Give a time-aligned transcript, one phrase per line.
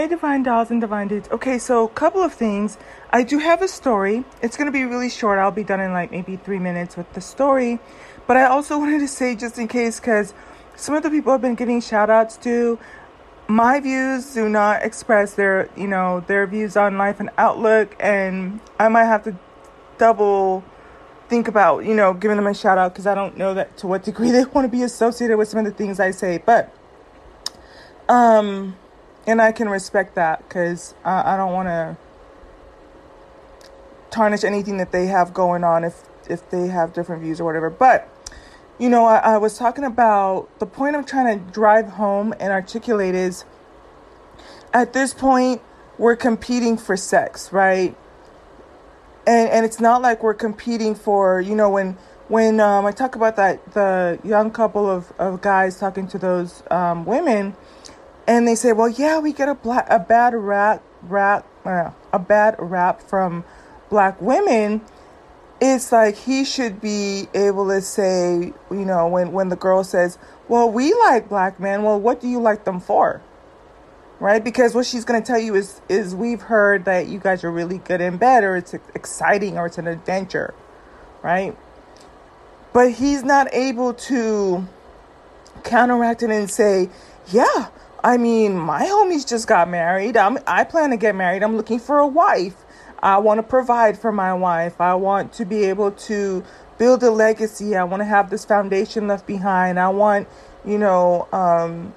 [0.00, 1.28] Hey, Divine Dolls and Divine Dudes.
[1.28, 2.78] Okay, so a couple of things.
[3.10, 4.24] I do have a story.
[4.40, 5.38] It's going to be really short.
[5.38, 7.78] I'll be done in like maybe three minutes with the story.
[8.26, 10.32] But I also wanted to say, just in case, because
[10.74, 12.78] some of the people I've been giving shout outs to,
[13.46, 17.94] my views do not express their, you know, their views on life and outlook.
[18.00, 19.36] And I might have to
[19.98, 20.64] double
[21.28, 23.86] think about, you know, giving them a shout out because I don't know that to
[23.86, 26.38] what degree they want to be associated with some of the things I say.
[26.38, 26.74] But,
[28.08, 28.76] um,
[29.26, 31.96] and I can respect that because I, I don't want to
[34.10, 37.70] tarnish anything that they have going on if if they have different views or whatever.
[37.70, 38.08] But
[38.78, 42.52] you know, I, I was talking about the point I'm trying to drive home and
[42.52, 43.44] articulate is
[44.72, 45.60] at this point
[45.98, 47.96] we're competing for sex, right?
[49.26, 51.98] And and it's not like we're competing for you know when
[52.28, 56.62] when um, I talk about that the young couple of, of guys talking to those
[56.70, 57.56] um, women
[58.30, 62.18] and they say, well, yeah, we get a black, a bad rap, rap, uh, a
[62.20, 63.44] bad rap from
[63.88, 64.82] black women.
[65.60, 70.16] It's like he should be able to say, you know, when when the girl says,
[70.46, 71.82] well, we like black men.
[71.82, 73.20] Well, what do you like them for?
[74.20, 74.44] Right?
[74.44, 77.50] Because what she's going to tell you is is we've heard that you guys are
[77.50, 80.54] really good in bed, or it's exciting, or it's an adventure,
[81.22, 81.56] right?
[82.72, 84.68] But he's not able to
[85.64, 86.90] counteract it and say,
[87.32, 87.70] yeah,
[88.02, 90.16] I mean, my homies just got married.
[90.16, 91.42] I'm, I plan to get married.
[91.42, 92.64] I'm looking for a wife.
[93.02, 94.80] I want to provide for my wife.
[94.80, 96.44] I want to be able to
[96.78, 97.76] build a legacy.
[97.76, 99.78] I want to have this foundation left behind.
[99.78, 100.28] I want,
[100.64, 101.94] you know, um,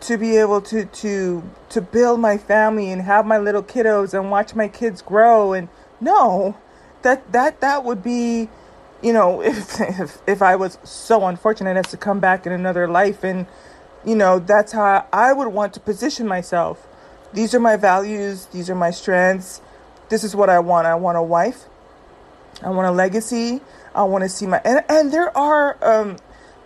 [0.00, 4.30] to be able to to to build my family and have my little kiddos and
[4.30, 5.52] watch my kids grow.
[5.52, 5.68] And
[6.00, 6.56] no,
[7.02, 8.48] that that that would be,
[9.02, 12.88] you know, if if, if I was so unfortunate as to come back in another
[12.88, 13.46] life and
[14.04, 16.86] you know, that's how I would want to position myself.
[17.32, 19.60] These are my values, these are my strengths.
[20.08, 20.86] This is what I want.
[20.86, 21.64] I want a wife.
[22.62, 23.60] I want a legacy.
[23.94, 26.16] I want to see my and and there are um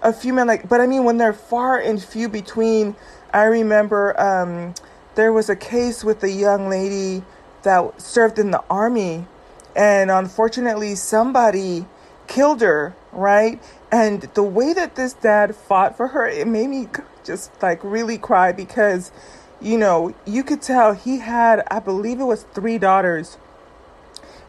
[0.02, 2.94] a few men like but I mean when they're far and few between
[3.32, 4.74] I remember um
[5.14, 7.24] there was a case with a young lady
[7.62, 9.26] that served in the army
[9.74, 11.86] and unfortunately somebody
[12.26, 13.62] killed her, right?
[13.90, 16.88] And the way that this dad fought for her, it made me
[17.24, 19.10] just like really cry because,
[19.60, 23.38] you know, you could tell he had, I believe it was three daughters.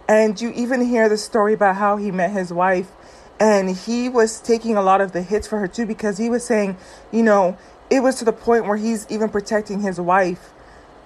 [0.08, 2.92] And you even hear the story about how he met his wife.
[3.40, 6.46] And he was taking a lot of the hits for her too because he was
[6.46, 6.78] saying,
[7.12, 7.58] you know,
[7.90, 10.52] it was to the point where he's even protecting his wife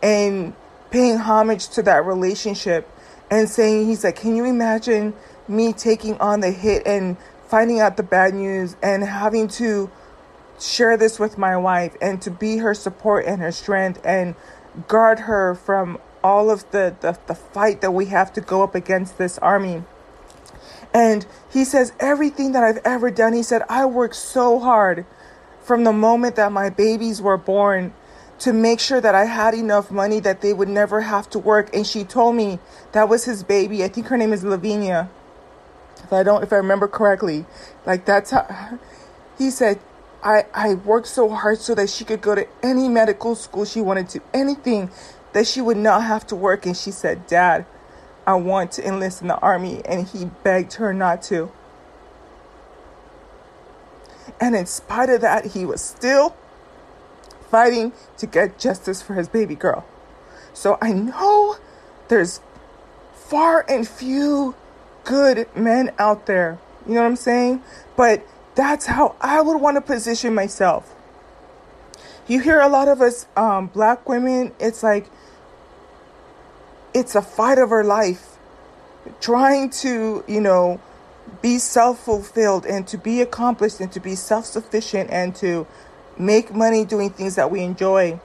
[0.02, 0.54] and
[0.92, 2.90] paying homage to that relationship
[3.30, 5.14] and saying, he's like, can you imagine
[5.48, 7.18] me taking on the hit and
[7.48, 9.90] finding out the bad news and having to
[10.60, 14.36] share this with my wife and to be her support and her strength and
[14.88, 18.76] guard her from all of the, the, the fight that we have to go up
[18.76, 19.84] against this army.
[20.94, 25.06] And he says, Everything that I've ever done, he said, I worked so hard
[25.62, 27.94] from the moment that my babies were born
[28.40, 31.76] to make sure that I had enough money that they would never have to work.
[31.76, 32.60] And she told me
[32.92, 33.84] that was his baby.
[33.84, 35.10] I think her name is Lavinia.
[36.04, 37.46] If I don't, if I remember correctly,
[37.86, 38.80] like that's how
[39.38, 39.80] he said,
[40.24, 43.82] I, I worked so hard so that she could go to any medical school she
[43.82, 44.90] wanted to, anything
[45.34, 46.66] that she would not have to work.
[46.66, 47.66] And she said, Dad,
[48.26, 49.82] I want to enlist in the army.
[49.86, 51.52] And he begged her not to.
[54.40, 56.36] And in spite of that, he was still
[57.50, 59.86] fighting to get justice for his baby girl.
[60.54, 61.58] So I know
[62.08, 62.42] there's
[63.14, 64.56] far and few
[65.04, 66.60] good men out there.
[66.88, 67.62] You know what I'm saying?
[67.96, 68.26] But
[68.58, 70.96] that's how I would want to position myself.
[72.28, 75.10] You hear a lot of us, um, black women, it's like
[76.94, 78.34] it's a fight of our life.
[79.22, 80.82] Trying to, you know,
[81.42, 85.68] be self fulfilled and to be accomplished and to be self sufficient and to
[86.18, 88.20] make money doing things that we enjoy.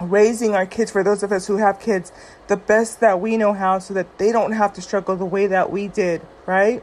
[0.00, 2.10] Raising our kids, for those of us who have kids,
[2.48, 5.46] the best that we know how so that they don't have to struggle the way
[5.46, 6.82] that we did, right?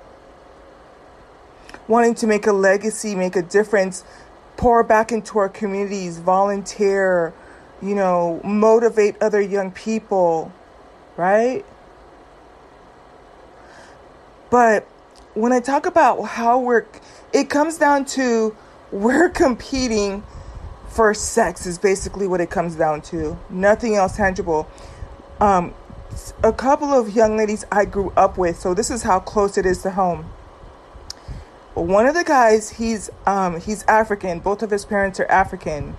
[1.89, 4.06] Wanting to make a legacy, make a difference,
[4.56, 7.33] pour back into our communities, volunteer,
[7.81, 10.53] you know, motivate other young people,
[11.18, 11.65] right?
[14.51, 14.88] But
[15.33, 16.86] when I talk about how we're,
[17.33, 18.56] it comes down to
[18.92, 20.24] we're competing
[20.89, 23.38] for sex, is basically what it comes down to.
[23.50, 24.68] Nothing else tangible.
[25.39, 25.74] Um,
[26.44, 29.65] a couple of young ladies I grew up with, so this is how close it
[29.65, 30.30] is to home
[31.74, 35.95] one of the guys he's um he's african both of his parents are african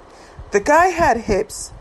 [0.50, 1.72] the guy had hips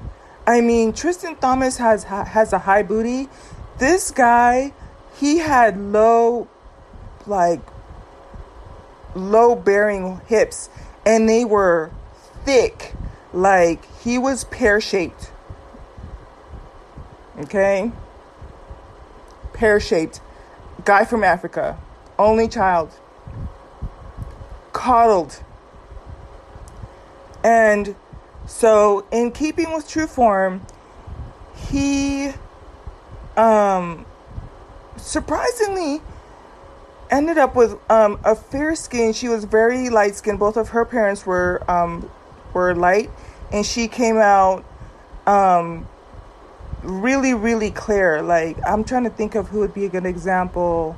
[0.49, 3.29] I mean, Tristan thomas has has a high booty.
[3.77, 4.73] This guy,
[5.15, 6.47] he had low,
[7.27, 7.61] like,
[9.13, 10.71] low bearing hips,
[11.05, 11.91] and they were
[12.45, 12.95] thick.
[13.31, 15.31] Like he was pear shaped.
[17.41, 17.91] Okay,
[19.53, 20.19] pear shaped.
[20.83, 21.77] Guy from Africa,
[22.17, 22.89] only child,
[24.79, 25.43] coddled,
[27.43, 27.95] and
[28.47, 30.65] so, in keeping with true form,
[31.67, 32.31] he
[33.35, 34.05] um,
[34.95, 36.01] surprisingly
[37.11, 39.11] ended up with um, a fair skin.
[39.13, 40.39] She was very light skinned.
[40.39, 42.09] Both of her parents were um,
[42.53, 43.11] were light,
[43.51, 44.65] and she came out
[45.27, 45.87] um,
[46.81, 48.21] really, really clear.
[48.21, 50.97] Like I'm trying to think of who would be a good example.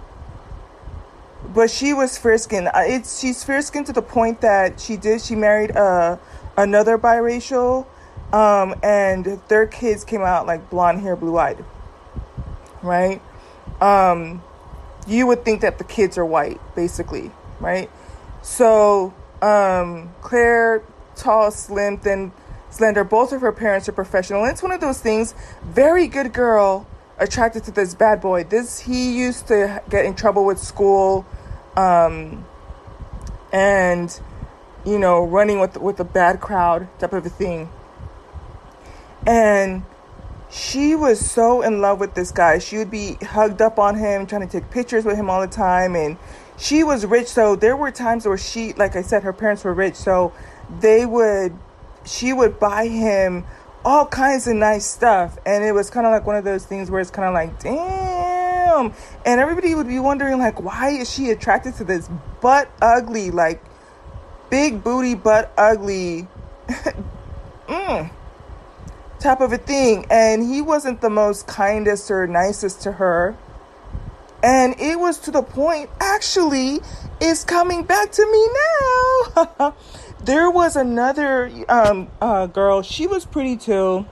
[1.54, 2.70] But she was fair skinned.
[2.76, 5.22] It's she's fair skinned to the point that she did.
[5.22, 6.20] She married a
[6.58, 7.86] another biracial,
[8.32, 11.64] um, and their kids came out like blonde hair, blue eyed.
[12.82, 13.22] Right?
[13.82, 14.42] Um,
[15.08, 17.90] you would think that the kids are white, basically, right?
[18.42, 20.84] So, um, Claire,
[21.16, 22.32] tall, slim, thin,
[22.70, 24.44] slender, both of her parents are professional.
[24.44, 25.34] And it's one of those things,
[25.64, 26.88] very good girl
[27.18, 28.44] attracted to this bad boy.
[28.44, 31.26] This, he used to get in trouble with school,
[31.76, 32.46] um,
[33.52, 34.20] and
[34.86, 37.70] you know, running with with a bad crowd type of a thing.
[39.26, 39.84] And
[40.50, 42.60] she was so in love with this guy.
[42.60, 45.48] She would be hugged up on him, trying to take pictures with him all the
[45.48, 45.96] time.
[45.96, 46.18] And
[46.58, 49.74] she was rich, so there were times where she, like I said, her parents were
[49.74, 50.34] rich, so
[50.80, 51.58] they would,
[52.06, 53.46] she would buy him
[53.84, 55.38] all kinds of nice stuff.
[55.46, 57.60] And it was kind of like one of those things where it's kind of like,
[57.60, 58.41] damn.
[58.72, 62.10] And everybody would be wondering, like, why is she attracted to this
[62.42, 63.64] butt ugly, like,
[64.50, 66.28] big booty butt ugly
[67.68, 68.12] mm,
[69.20, 70.06] type of a thing.
[70.10, 73.36] And he wasn't the most kindest or nicest to her.
[74.44, 76.80] And it was to the point, actually,
[77.20, 78.50] is coming back to me
[79.36, 79.76] now.
[80.24, 84.06] there was another um, uh, girl, she was pretty too.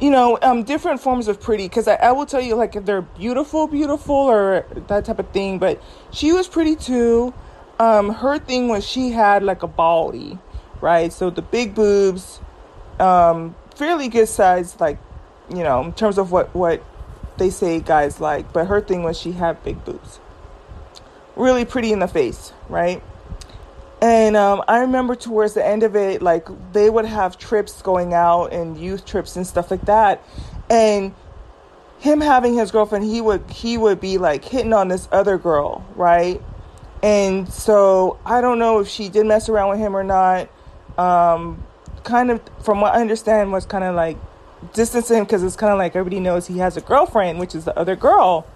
[0.00, 2.84] You know, um, different forms of pretty, because I, I will tell you, like, if
[2.84, 7.34] they're beautiful, beautiful, or that type of thing, but she was pretty too
[7.78, 10.38] um, her thing was she had like a body,
[10.80, 11.12] right?
[11.12, 12.40] So the big boobs,
[12.98, 14.98] um, fairly good size, like,
[15.48, 16.82] you know, in terms of what, what
[17.36, 18.52] they say guys like.
[18.52, 20.18] But her thing was she had big boobs.
[21.36, 23.02] Really pretty in the face, right?
[24.00, 28.14] And um, I remember towards the end of it, like they would have trips going
[28.14, 30.22] out and youth trips and stuff like that.
[30.70, 31.14] And
[31.98, 35.84] him having his girlfriend, he would he would be like hitting on this other girl,
[35.96, 36.40] right?
[37.02, 40.48] And so I don't know if she did mess around with him or not.
[40.96, 41.64] Um,
[42.04, 44.16] kind of, from what I understand, was kind of like
[44.72, 47.64] distancing him because it's kind of like everybody knows he has a girlfriend, which is
[47.64, 48.46] the other girl.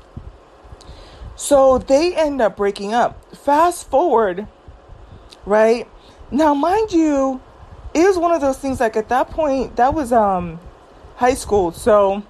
[1.35, 3.35] So they end up breaking up.
[3.35, 4.47] Fast forward,
[5.47, 5.89] right?
[6.31, 7.41] Now, mind you,
[7.95, 10.61] it was one of those things like at that point, that was um
[11.17, 11.73] high school.
[11.73, 12.23] So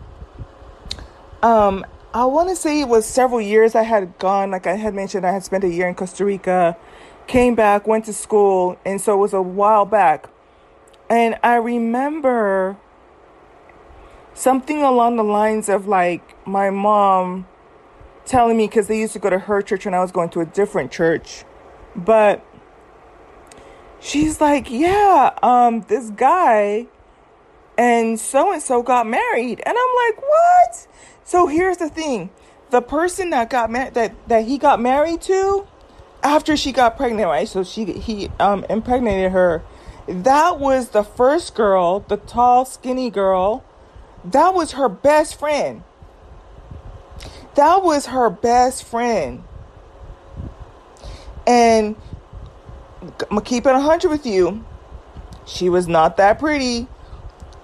[1.42, 4.50] um I want to say it was several years I had gone.
[4.50, 6.76] Like I had mentioned, I had spent a year in Costa Rica,
[7.26, 10.28] came back, went to school, and so it was a while back.
[11.08, 12.76] And I remember
[14.34, 17.46] something along the lines of like my mom
[18.24, 20.40] telling me because they used to go to her church and I was going to
[20.40, 21.44] a different church,
[21.96, 22.44] but
[24.02, 26.86] she's like, "Yeah, um, this guy."
[27.78, 29.62] And so and so got married.
[29.64, 30.86] And I'm like, what?
[31.24, 32.30] So here's the thing.
[32.70, 35.66] The person that got married that, that he got married to
[36.22, 37.48] after she got pregnant, right?
[37.48, 39.62] So she he um impregnated her.
[40.06, 43.64] That was the first girl, the tall, skinny girl.
[44.24, 45.82] That was her best friend.
[47.54, 49.44] That was her best friend.
[51.46, 51.96] And
[53.02, 54.64] I'm gonna keep it 100 with you.
[55.46, 56.86] She was not that pretty.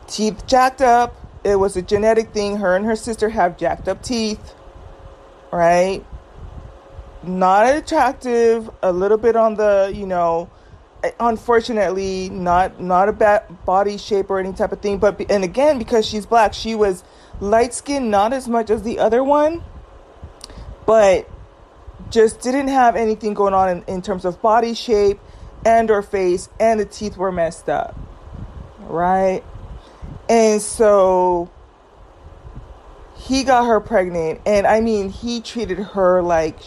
[0.08, 1.14] Teeth jacked up
[1.44, 2.56] it was a genetic thing.
[2.56, 4.54] Her and her sister have jacked up teeth,
[5.52, 6.04] right?
[7.22, 10.50] Not attractive, a little bit on the, you know,
[11.02, 15.44] eh, unfortunately not not a bad body shape or any type of thing but and
[15.44, 17.04] again because she's black she was
[17.38, 19.62] light skinned not as much as the other one
[20.86, 21.30] but
[22.10, 25.20] just didn't have anything going on in, in terms of body shape
[25.64, 27.98] and her face and the teeth were messed up
[28.80, 29.42] right
[30.28, 31.50] and so
[33.18, 34.40] he got her pregnant.
[34.46, 36.58] And I mean, he treated her like.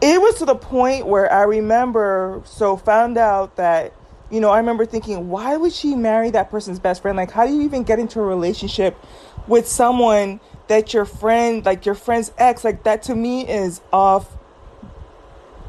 [0.00, 3.94] It was to the point where I remember, so found out that
[4.30, 7.16] you know, I remember thinking, why would she marry that person's best friend?
[7.16, 8.98] Like, how do you even get into a relationship
[9.46, 14.34] with someone that your friend, like your friend's ex, like that to me is off,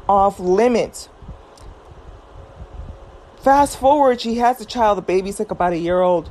[0.08, 1.08] off limits.
[3.42, 6.30] Fast forward, she has a child, the baby's like about a year old.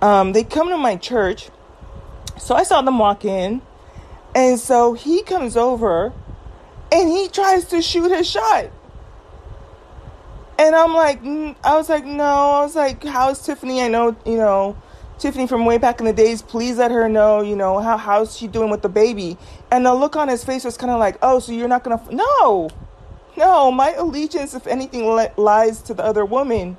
[0.00, 1.50] Um, they come to my church,
[2.38, 3.62] so I saw them walk in,
[4.34, 6.12] and so he comes over,
[6.90, 8.70] and he tries to shoot his shot.
[10.58, 11.24] And I'm like,
[11.64, 12.24] I was like, no.
[12.24, 13.82] I was like, how's Tiffany?
[13.82, 14.76] I know, you know,
[15.18, 16.40] Tiffany from way back in the days.
[16.40, 19.36] Please let her know, you know, how how's she doing with the baby?
[19.70, 21.96] And the look on his face was kind of like, oh, so you're not gonna?
[21.96, 22.10] F-?
[22.10, 22.70] No,
[23.36, 23.70] no.
[23.72, 26.76] My allegiance, if anything, lies to the other woman.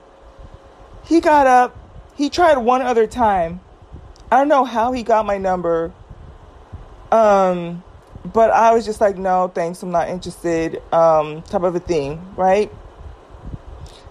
[1.06, 1.78] He got up.
[2.16, 3.62] He tried one other time.
[4.32, 5.94] I don't know how he got my number.
[7.12, 7.84] Um,
[8.26, 9.84] but I was just like, no, thanks.
[9.84, 10.82] I'm not interested.
[10.92, 12.72] Um, type of a thing, right?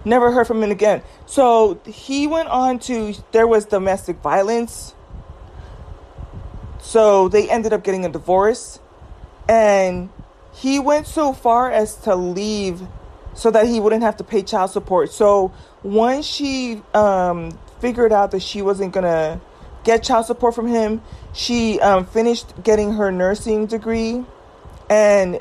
[0.04, 1.02] Never heard from him again.
[1.26, 4.94] So he went on to, there was domestic violence.
[6.80, 8.80] So they ended up getting a divorce.
[9.48, 10.10] And
[10.62, 12.82] he went so far as to leave
[13.34, 15.10] so that he wouldn't have to pay child support.
[15.10, 15.52] So
[15.82, 19.40] once she um, figured out that she wasn't going to
[19.82, 21.02] get child support from him,
[21.32, 24.24] she um, finished getting her nursing degree
[24.88, 25.40] and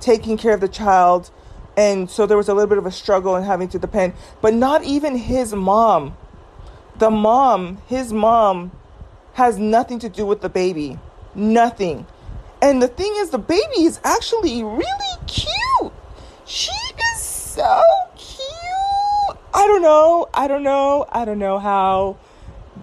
[0.00, 1.30] taking care of the child.
[1.76, 4.14] And so there was a little bit of a struggle in having to depend.
[4.42, 6.16] But not even his mom.
[6.96, 8.72] The mom his mom
[9.34, 10.98] has nothing to do with the baby.
[11.32, 12.06] Nothing
[12.60, 15.92] and the thing is the baby is actually really cute
[16.46, 16.72] she
[17.14, 17.82] is so
[18.16, 22.16] cute i don't know i don't know i don't know how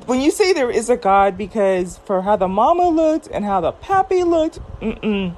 [0.06, 3.62] when you say there is a god because for how the mama looked and how
[3.62, 5.36] the pappy looked mm-mm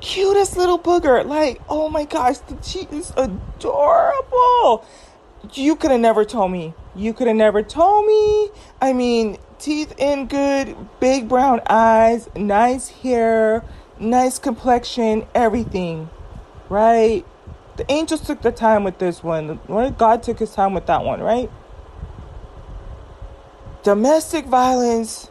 [0.00, 1.24] cutest little booger.
[1.24, 4.84] Like, oh my gosh, she is adorable.
[5.52, 6.74] You could have never told me.
[6.94, 8.50] You could have never told me.
[8.80, 13.64] I mean, teeth in good, big brown eyes, nice hair,
[13.98, 16.10] nice complexion, everything.
[16.68, 17.24] Right?
[17.76, 19.60] The angels took the time with this one.
[19.96, 21.50] God took his time with that one, right?
[23.82, 25.30] Domestic violence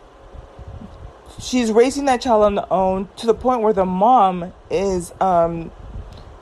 [1.40, 5.72] she's raising that child on her own to the point where the mom is um,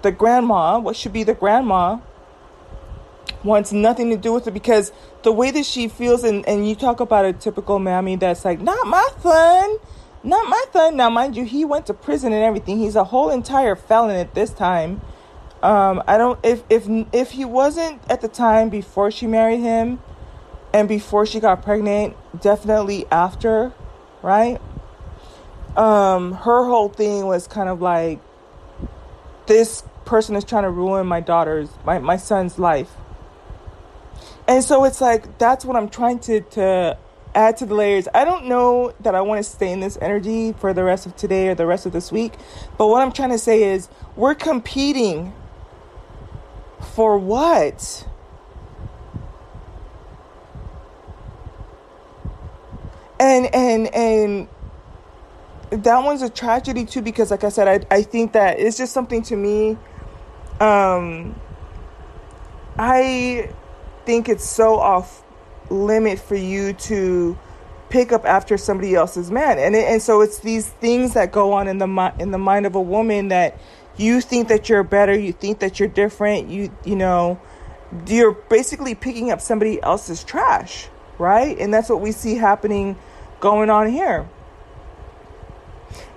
[0.02, 2.00] the grandma, what should be the grandma,
[3.44, 4.92] wants nothing to do with it because
[5.28, 8.62] the way that she feels, and, and you talk about a typical mammy that's like,
[8.62, 9.78] not my son,
[10.24, 10.96] not my son.
[10.96, 12.80] Now, mind you, he went to prison and everything.
[12.80, 15.02] He's a whole entire felon at this time.
[15.62, 20.00] Um, I don't if if if he wasn't at the time before she married him,
[20.74, 23.74] and before she got pregnant, definitely after,
[24.22, 24.62] right?
[25.78, 28.20] um, her whole thing was kind of like
[29.46, 32.92] this person is trying to ruin my daughter's my, my son's life
[34.48, 36.98] and so it's like that's what i'm trying to to
[37.36, 38.08] add to the layers.
[38.16, 41.16] I don't know that i want to stay in this energy for the rest of
[41.16, 42.34] today or the rest of this week
[42.78, 45.34] but what i'm trying to say is we're competing
[46.98, 48.08] for what?
[53.20, 54.48] And and and
[55.70, 58.94] that one's a tragedy too because like i said i, I think that it's just
[58.94, 59.78] something to me
[60.60, 61.40] um
[62.80, 63.50] i
[64.08, 65.24] think it's so off
[65.70, 67.38] limit for you to
[67.90, 69.60] pick up after somebody else's man.
[69.60, 72.66] And it, and so it's these things that go on in the in the mind
[72.66, 73.60] of a woman that
[73.98, 77.40] you think that you're better you think that you're different you you know
[78.06, 80.88] you're basically picking up somebody else's trash
[81.18, 81.58] right?
[81.58, 82.98] And that's what we see happening
[83.40, 84.28] going on here.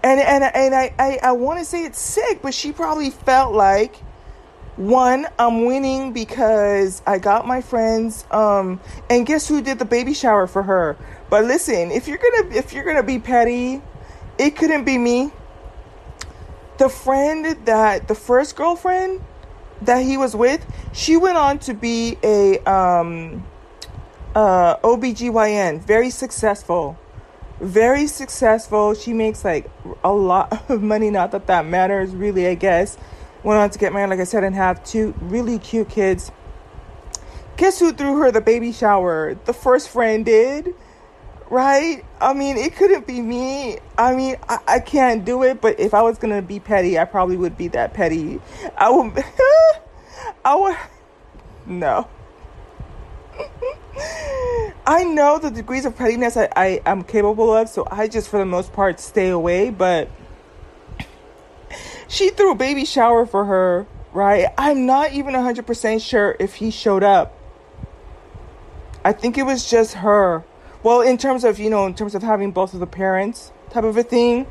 [0.03, 3.55] And and and I I, I want to say it's sick, but she probably felt
[3.55, 3.97] like
[4.77, 10.15] one I'm winning because I got my friends um and guess who did the baby
[10.15, 10.97] shower for her?
[11.29, 13.83] But listen, if you're to if you're to be petty,
[14.39, 15.33] it couldn't be me.
[16.79, 19.23] The friend that the first girlfriend
[19.83, 23.45] that he was with, she went on to be a um
[24.35, 26.99] uh OBGYN, very successful
[27.61, 28.95] very successful.
[28.95, 29.71] She makes like
[30.03, 31.11] a lot of money.
[31.11, 32.97] Not that that matters really, I guess.
[33.43, 36.31] Went on to get married, like I said, and have two really cute kids.
[37.57, 39.35] Guess who threw her the baby shower?
[39.35, 40.75] The first friend did,
[41.49, 42.05] right?
[42.21, 43.79] I mean, it couldn't be me.
[43.97, 47.05] I mean, I, I can't do it, but if I was gonna be petty, I
[47.05, 48.41] probably would be that petty.
[48.77, 49.25] I would,
[50.45, 50.77] I would,
[51.67, 52.09] no.
[54.87, 58.39] I know the degrees of pettiness I, I am capable of, so I just, for
[58.39, 59.71] the most part, stay away.
[59.71, 60.09] But
[62.11, 64.47] she threw a baby shower for her right?
[64.59, 67.37] I'm not even 100% sure if he showed up.
[69.05, 70.45] I think it was just her.
[70.83, 73.85] Well, in terms of, you know, in terms of having both of the parents type
[73.85, 74.47] of a thing.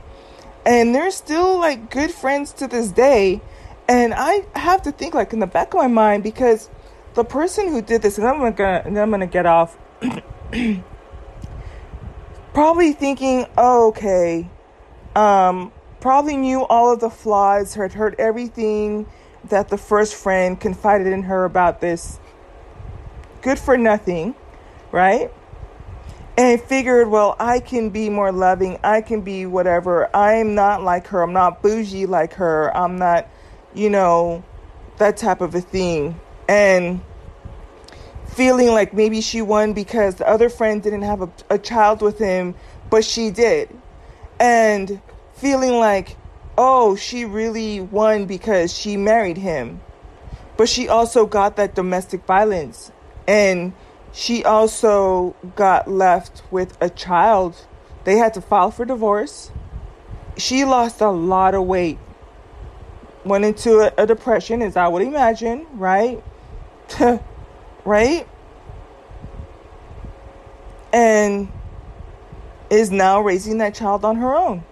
[0.66, 3.42] And they're still like good friends to this day.
[3.88, 6.70] And I have to think like in the back of my mind because
[7.16, 9.78] the person who did this, and I'm gonna, and I'm gonna get off,
[12.54, 14.48] probably thinking, oh, okay,
[15.16, 19.06] um, probably knew all of the flaws, had heard everything
[19.46, 22.20] that the first friend confided in her about this
[23.42, 24.36] good for nothing,
[24.92, 25.32] right?
[26.38, 28.80] And figured, well, I can be more loving.
[28.84, 30.14] I can be whatever.
[30.16, 31.22] I'm not like her.
[31.22, 32.76] I'm not bougie like her.
[32.76, 33.28] I'm not,
[33.74, 34.44] you know,
[34.98, 36.20] that type of a thing.
[36.48, 37.02] And
[38.28, 42.18] feeling like maybe she won because the other friend didn't have a, a child with
[42.20, 42.56] him,
[42.90, 43.70] but she did.
[44.40, 45.02] And
[45.40, 46.18] feeling like,
[46.58, 49.82] oh, she really won because she married him.
[50.58, 52.92] But she also got that domestic violence.
[53.28, 53.74] And
[54.12, 57.56] she also got left with a child.
[58.04, 59.52] They had to file for divorce.
[60.38, 61.98] She lost a lot of weight.
[63.24, 66.22] Went into a, a depression, as I would imagine, right?
[67.86, 68.28] right?
[70.92, 71.50] And
[72.70, 74.64] is now raising that child on her own.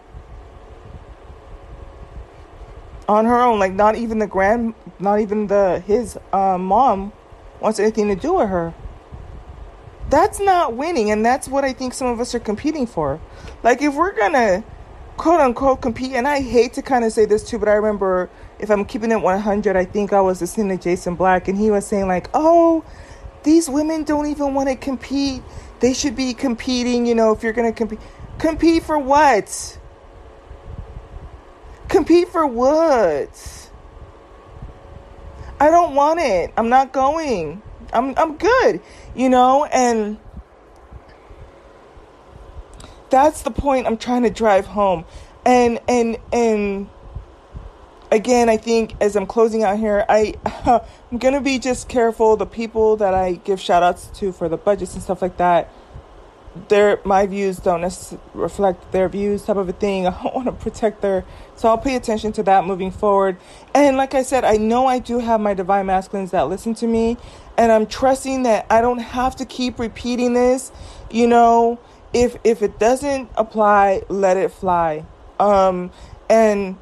[3.08, 3.60] On her own.
[3.60, 7.14] Like not even the grand, not even the his uh, mom
[7.60, 8.74] wants anything to do with her.
[10.10, 13.20] That's not winning, and that's what I think some of us are competing for.
[13.64, 14.64] Like if we're gonna
[15.18, 18.30] quote unquote compete, and I hate to kind of say this too, but I remember
[18.60, 21.72] if I'm keeping it 100, I think I was listening to Jason Black, and he
[21.72, 22.84] was saying like, oh.
[23.44, 25.42] These women don't even want to compete.
[25.80, 28.00] They should be competing, you know, if you're going to compete.
[28.40, 29.80] Compete for what?
[31.88, 33.70] Compete for what?
[35.60, 36.54] I don't want it.
[36.58, 37.62] I'm not going.
[37.94, 38.82] I'm I'm good.
[39.16, 40.18] You know, and
[43.10, 45.06] that's the point I'm trying to drive home.
[45.46, 46.90] And and and
[48.12, 50.36] again, I think as I'm closing out here, I
[51.12, 54.50] I'm going to be just careful the people that I give shout outs to for
[54.50, 55.72] the budgets and stuff like that
[56.68, 57.84] their my views don't
[58.34, 60.08] reflect their views type of a thing.
[60.08, 63.38] I don't want to protect their so I'll pay attention to that moving forward.
[63.74, 66.88] And like I said, I know I do have my divine masculines that listen to
[66.88, 67.18] me
[67.58, 70.72] and I'm trusting that I don't have to keep repeating this.
[71.10, 71.80] You know,
[72.14, 75.06] if if it doesn't apply, let it fly.
[75.40, 75.92] Um
[76.30, 76.78] and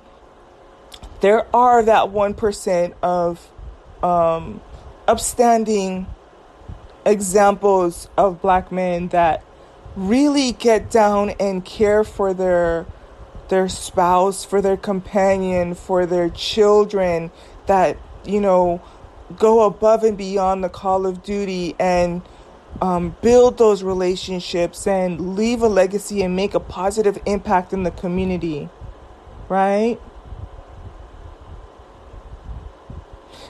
[1.21, 3.51] there are that 1% of
[4.03, 4.61] um
[5.07, 6.07] upstanding
[7.05, 9.43] examples of black men that
[9.95, 12.85] really get down and care for their
[13.49, 17.31] their spouse, for their companion, for their children
[17.67, 18.81] that, you know,
[19.37, 22.21] go above and beyond the call of duty and
[22.81, 27.91] um, build those relationships and leave a legacy and make a positive impact in the
[27.91, 28.69] community,
[29.47, 29.99] right?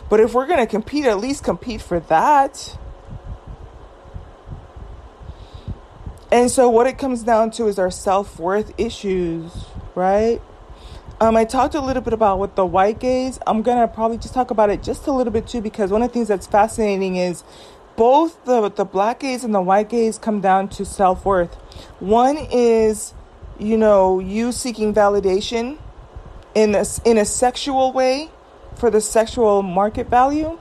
[0.09, 2.77] But if we're going to compete, at least compete for that.
[6.31, 9.51] And so, what it comes down to is our self worth issues,
[9.93, 10.41] right?
[11.21, 13.39] Um, I talked a little bit about with the white gaze.
[13.45, 16.09] I'm gonna probably just talk about it just a little bit too, because one of
[16.09, 17.43] the things that's fascinating is
[17.95, 21.53] both the the black gaze and the white gaze come down to self worth.
[21.99, 23.13] One is,
[23.59, 25.77] you know, you seeking validation
[26.55, 28.31] in a, in a sexual way
[28.75, 30.57] for the sexual market value,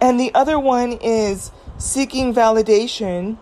[0.00, 3.38] and the other one is seeking validation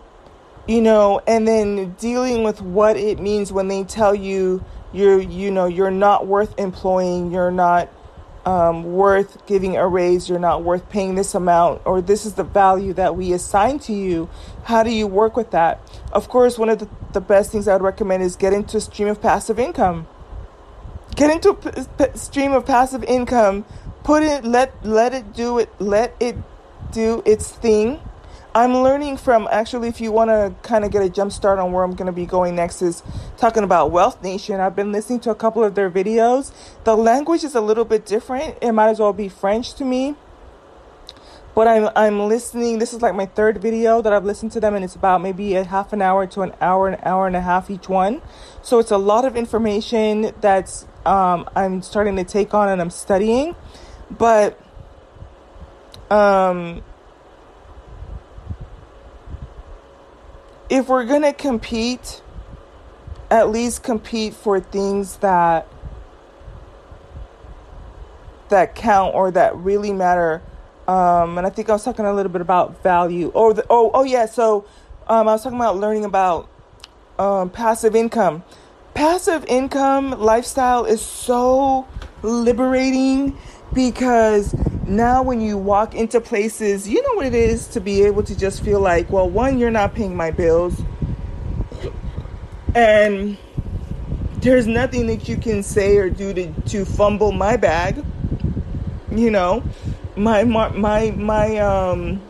[0.67, 5.51] you know, and then dealing with what it means when they tell you you're, you
[5.51, 7.89] know, you're not worth employing, you're not
[8.45, 12.43] um, worth giving a raise, you're not worth paying this amount, or this is the
[12.43, 14.29] value that we assign to you.
[14.63, 15.79] How do you work with that?
[16.11, 18.81] Of course, one of the, the best things I would recommend is get into a
[18.81, 20.07] stream of passive income.
[21.15, 23.65] Get into a p- stream of passive income.
[24.03, 26.35] Put it, let let it do it, let it
[26.91, 27.99] do its thing
[28.55, 31.73] I'm learning from actually, if you want to kind of get a jump start on
[31.73, 33.03] where I'm going to be going next, is
[33.35, 34.61] talking about Wealth Nation.
[34.61, 36.53] I've been listening to a couple of their videos.
[36.85, 38.57] The language is a little bit different.
[38.61, 40.15] It might as well be French to me.
[41.53, 42.79] But I'm I'm listening.
[42.79, 45.55] This is like my third video that I've listened to them, and it's about maybe
[45.55, 48.21] a half an hour to an hour, an hour and a half each one.
[48.61, 52.89] So it's a lot of information that's um, I'm starting to take on and I'm
[52.89, 53.55] studying.
[54.09, 54.57] But
[56.09, 56.83] um
[60.69, 62.21] if we're going to compete,
[63.29, 65.67] at least compete for things that
[68.49, 70.41] that count or that really matter.
[70.87, 73.31] Um, and I think I was talking a little bit about value.
[73.33, 74.27] Oh, the, oh, oh yeah.
[74.27, 74.65] So
[75.07, 76.47] um, I was talking about learning about
[77.17, 78.43] um, passive income.
[78.93, 81.87] Passive income lifestyle is so
[82.21, 83.37] liberating
[83.73, 84.53] because
[84.87, 88.37] now when you walk into places, you know what it is to be able to
[88.37, 90.81] just feel like, well, one, you're not paying my bills,
[92.73, 93.37] and
[94.37, 98.03] there's nothing that you can say or do to, to fumble my bag.
[99.11, 99.63] You know,
[100.15, 102.21] my my my, um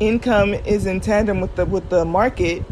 [0.00, 2.64] income is in tandem with the with the market,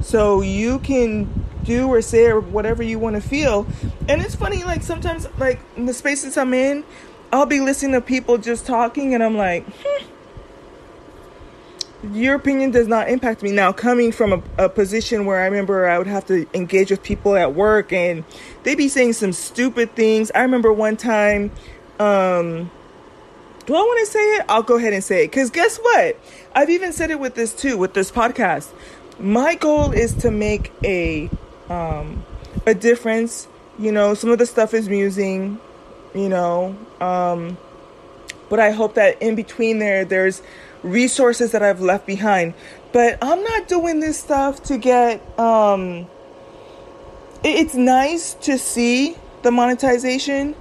[0.00, 3.66] so you can do or say or whatever you want to feel.
[4.08, 6.84] And it's funny, like sometimes, like in the spaces I'm in,
[7.36, 10.06] I'll be listening to people just talking, and I'm like, hmm,
[12.14, 13.52] your opinion does not impact me.
[13.52, 17.02] Now, coming from a, a, position where I remember I would have to engage with
[17.02, 18.24] people at work, and
[18.62, 20.32] they'd be saying some stupid things.
[20.34, 21.50] I remember one time,
[22.00, 22.70] um,
[23.66, 24.46] do I want to say it?
[24.48, 25.26] I'll go ahead and say it.
[25.30, 26.18] Because guess what?
[26.54, 28.70] I've even said it with this too, with this podcast.
[29.18, 31.28] My goal is to make a
[31.68, 32.24] um,
[32.66, 33.46] a difference.
[33.78, 35.60] You know, some of the stuff is musing,
[36.16, 37.58] you know, um,
[38.48, 40.42] but I hope that in between there, there's
[40.82, 42.54] resources that I've left behind.
[42.92, 45.20] But I'm not doing this stuff to get.
[45.38, 46.06] Um,
[47.44, 50.54] it's nice to see the monetization,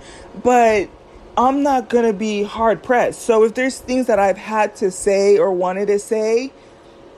[0.44, 0.90] but
[1.38, 3.22] I'm not gonna be hard pressed.
[3.22, 6.52] So if there's things that I've had to say or wanted to say,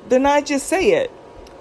[0.10, 1.12] then I just say it.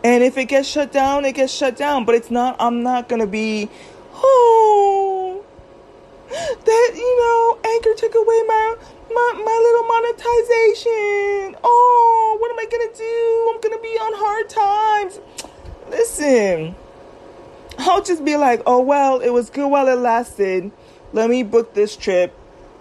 [0.05, 2.05] And if it gets shut down, it gets shut down.
[2.05, 3.69] But it's not, I'm not to be,
[4.15, 5.16] oh,
[6.31, 8.77] that, you know, Anchor took away my,
[9.11, 11.57] my, my little monetization.
[11.63, 13.53] Oh, what am I to do?
[13.55, 15.21] I'm to be on hard times.
[15.91, 16.75] Listen,
[17.79, 20.71] I'll just be like, oh, well, it was good while it lasted.
[21.13, 22.35] Let me book this trip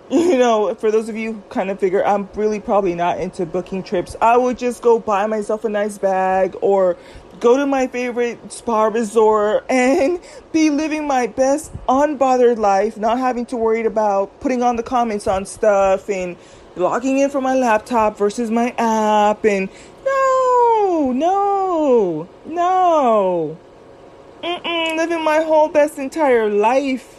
[0.12, 3.82] you know, for those of you kind of figure, I'm really probably not into booking
[3.82, 4.16] trips.
[4.22, 6.96] I would just go buy myself a nice bag or
[7.40, 10.20] go to my favorite spa resort and
[10.52, 15.28] be living my best unbothered life, not having to worry about putting on the comments
[15.28, 16.36] on stuff and
[16.76, 19.70] logging in from my laptop versus my app and
[20.06, 23.58] no, no, no.
[24.44, 27.16] Mm-mm, living my whole best entire life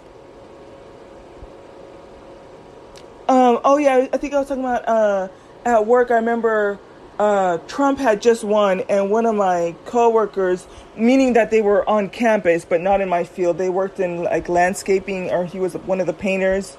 [3.28, 5.28] Um, oh yeah, I think I was talking about uh,
[5.64, 6.10] at work.
[6.12, 6.78] I remember
[7.18, 12.10] uh, Trump had just won, and one of my coworkers, meaning that they were on
[12.10, 16.00] campus but not in my field, they worked in like landscaping, or he was one
[16.00, 16.76] of the painters.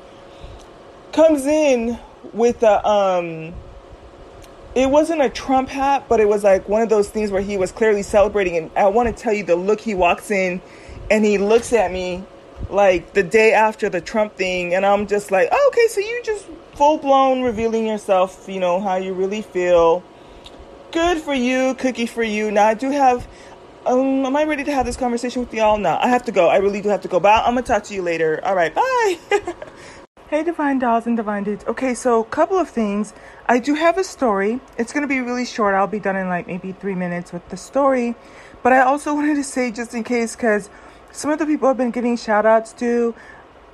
[1.12, 1.98] Comes in
[2.34, 3.54] with a um,
[4.76, 7.58] it wasn't a Trump hat, but it was like one of those things where he
[7.58, 8.58] was clearly celebrating.
[8.58, 10.62] And I want to tell you the look he walks in,
[11.10, 12.24] and he looks at me
[12.70, 16.22] like the day after the Trump thing, and I'm just like, oh, okay, so you
[16.24, 16.46] just
[16.76, 20.04] full blown revealing yourself, you know, how you really feel.
[20.92, 22.50] Good for you, cookie for you.
[22.50, 23.28] Now I do have.
[23.86, 25.78] Um, am I ready to have this conversation with y'all?
[25.78, 26.48] No, I have to go.
[26.48, 27.20] I really do have to go.
[27.20, 28.40] But I'm gonna talk to you later.
[28.46, 29.18] All right, bye.
[30.30, 31.66] hey, divine dolls and divine dudes.
[31.66, 33.14] Okay, so a couple of things.
[33.48, 34.62] I do have a story.
[34.78, 35.76] It's gonna be really short.
[35.76, 38.16] I'll be done in like maybe three minutes with the story.
[38.64, 40.70] But I also wanted to say, just in case, because
[41.12, 43.14] some of the people I've been getting shout outs to,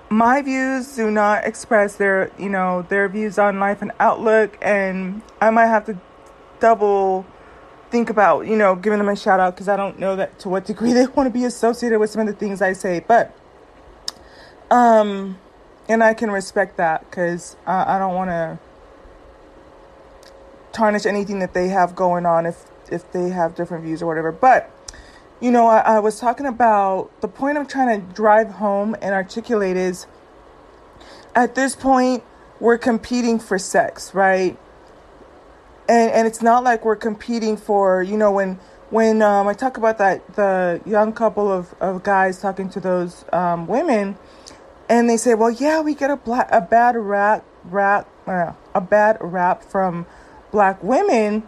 [0.10, 5.22] my views do not express their, you know, their views on life and outlook, and
[5.40, 6.00] I might have to
[6.64, 7.26] double
[7.92, 10.50] think about, you know, giving them a shout out because I don't know that to
[10.50, 13.38] what degree they want to be associated with some of the things I say, but
[14.72, 15.38] um,
[15.90, 18.60] and I can respect that because uh, I don't want to
[20.72, 24.32] tarnish anything that they have going on if if they have different views or whatever,
[24.32, 24.72] but
[25.42, 29.14] you know, I, I was talking about the point I'm trying to drive home and
[29.14, 30.08] articulate is
[31.36, 32.24] at this point,
[32.62, 34.58] we're competing for sex, right?
[35.88, 39.78] And, and it's not like we're competing for, you know, when when um, I talk
[39.78, 44.18] about that, the young couple of, of guys talking to those um, women,
[44.88, 48.82] and they say, well, yeah, we get a black, a bad rap, rap, uh, a
[48.82, 50.06] bad rap from
[50.52, 51.42] black women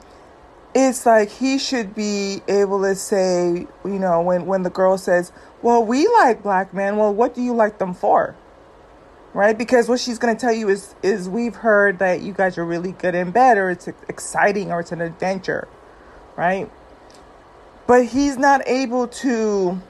[0.76, 5.32] it's like he should be able to say, you know, when, when the girl says,
[5.62, 8.36] Well, we like black men, well, what do you like them for?
[9.36, 9.58] Right?
[9.58, 12.93] Because what she's gonna tell you is is we've heard that you guys are really
[12.93, 15.67] good in bed or it's exciting or it's an adventure.
[16.38, 16.71] Right?
[17.86, 19.82] But he's not able to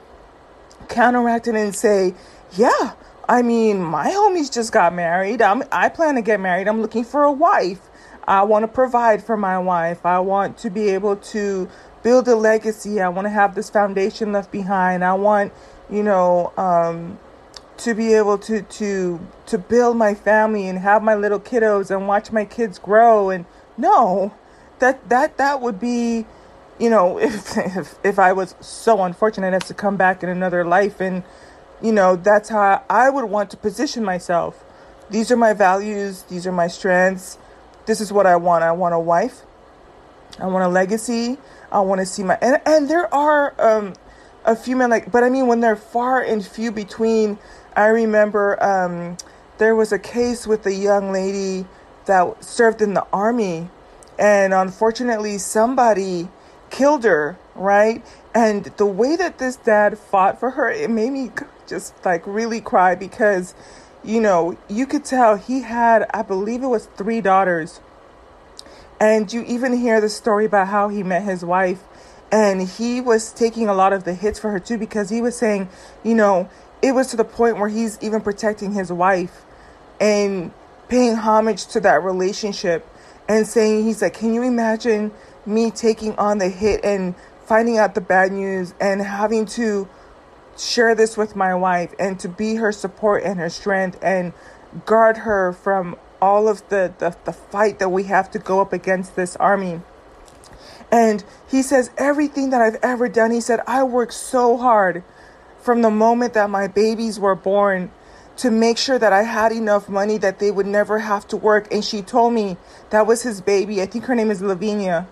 [0.88, 2.14] counteract it and say,
[2.52, 2.94] Yeah,
[3.28, 5.40] I mean, my homies just got married.
[5.40, 6.66] I'm I plan to get married.
[6.66, 7.80] I'm looking for a wife
[8.26, 10.04] I want to provide for my wife.
[10.04, 11.68] I want to be able to
[12.02, 13.00] build a legacy.
[13.00, 15.04] I want to have this foundation left behind.
[15.04, 15.52] I want,
[15.88, 17.18] you know, um,
[17.78, 22.08] to be able to to to build my family and have my little kiddos and
[22.08, 23.44] watch my kids grow and
[23.76, 24.32] no
[24.78, 26.26] that that that would be
[26.78, 30.64] you know if if, if I was so unfortunate as to come back in another
[30.64, 31.22] life and
[31.82, 34.64] you know that's how I would want to position myself.
[35.10, 36.22] These are my values.
[36.22, 37.38] These are my strengths.
[37.84, 38.64] This is what I want.
[38.64, 39.42] I want a wife.
[40.40, 41.38] I want a legacy.
[41.70, 43.94] I want to see my and and there are um
[44.44, 47.38] a few men like but I mean when they're far and few between
[47.76, 49.18] I remember um,
[49.58, 51.66] there was a case with a young lady
[52.06, 53.68] that served in the army,
[54.18, 56.30] and unfortunately, somebody
[56.70, 58.02] killed her, right?
[58.34, 61.30] And the way that this dad fought for her, it made me
[61.66, 63.54] just like really cry because,
[64.02, 67.80] you know, you could tell he had, I believe it was three daughters.
[68.98, 71.82] And you even hear the story about how he met his wife
[72.32, 75.36] and he was taking a lot of the hits for her too because he was
[75.36, 75.68] saying,
[76.02, 76.48] you know,
[76.82, 79.44] it was to the point where he's even protecting his wife
[80.00, 80.52] and
[80.88, 82.86] paying homage to that relationship
[83.28, 85.10] and saying he's like can you imagine
[85.44, 89.88] me taking on the hit and finding out the bad news and having to
[90.58, 94.32] share this with my wife and to be her support and her strength and
[94.84, 98.72] guard her from all of the, the, the fight that we have to go up
[98.72, 99.80] against this army.
[100.90, 105.04] And he says, Everything that I've ever done, he said, I worked so hard
[105.66, 107.90] from the moment that my babies were born
[108.36, 111.72] to make sure that I had enough money that they would never have to work.
[111.72, 112.56] And she told me
[112.90, 113.82] that was his baby.
[113.82, 115.08] I think her name is Lavinia.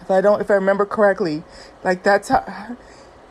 [0.00, 1.42] If I don't, if I remember correctly,
[1.82, 2.76] like that's how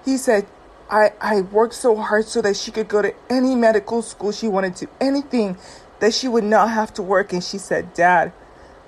[0.04, 0.46] he said,
[0.90, 4.50] I, I worked so hard so that she could go to any medical school she
[4.50, 5.58] wanted to, anything
[6.00, 7.32] that she would not have to work.
[7.32, 8.34] And she said, Dad,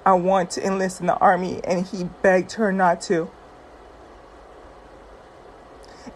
[0.06, 1.62] I want to enlist in the army.
[1.64, 3.32] And he begged her not to.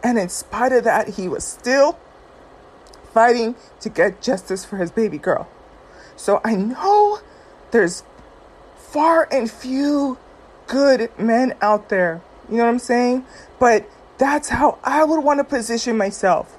[0.03, 1.99] And in spite of that, he was still
[3.13, 5.47] fighting to get justice for his baby girl.
[6.15, 7.19] So I know
[7.71, 8.03] there's
[8.77, 10.17] far and few
[10.67, 12.21] good men out there.
[12.49, 13.25] You know what I'm saying?
[13.59, 16.57] But that's how I would want to position myself.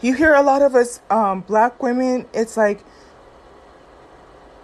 [0.00, 2.84] You hear a lot of us um, black women, it's like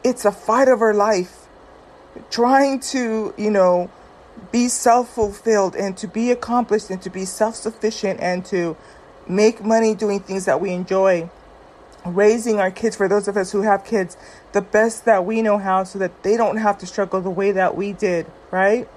[0.03, 1.47] it's a fight of our life.
[2.31, 3.91] Trying to, you know,
[4.51, 8.77] be self fulfilled and to be accomplished and to be self sufficient and to
[9.29, 11.29] make money doing things that we enjoy.
[12.05, 14.17] Raising our kids, for those of us who have kids,
[14.53, 17.53] the best that we know how so that they don't have to struggle the way
[17.53, 18.89] that we did, right?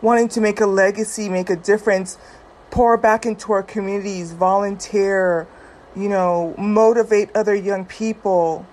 [0.00, 2.18] Wanting to make a legacy, make a difference,
[2.70, 5.48] pour back into our communities, volunteer,
[5.96, 8.66] you know, motivate other young people,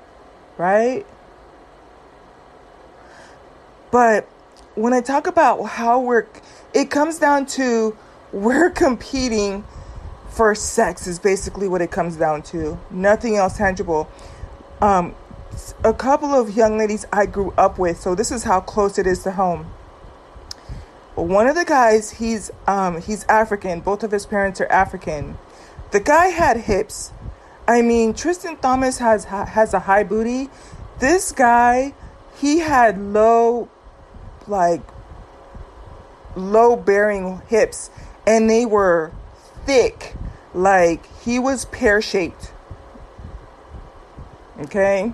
[0.58, 1.06] right?
[3.92, 4.28] But
[4.76, 6.28] when I talk about how we're,
[6.74, 7.98] it comes down to
[8.32, 9.66] we're competing
[10.30, 12.80] for sex, is basically what it comes down to.
[12.90, 14.10] Nothing else tangible.
[14.82, 15.14] Um,
[15.84, 19.06] a couple of young ladies I grew up with, so this is how close it
[19.06, 19.66] is to home.
[21.16, 23.82] One of the guys, he's um, he's African.
[23.82, 25.38] Both of his parents are African.
[25.92, 27.12] The guy had hips.
[27.68, 30.50] I mean, Tristan Thomas has has a high booty.
[31.00, 31.94] This guy,
[32.38, 33.70] he had low
[34.48, 34.82] like
[36.36, 37.90] low bearing hips
[38.26, 39.12] and they were
[39.66, 40.16] thick.
[40.54, 42.52] Like he was pear shaped
[44.62, 45.12] okay?